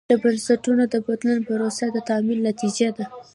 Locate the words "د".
0.09-0.13, 0.93-0.95, 1.91-1.97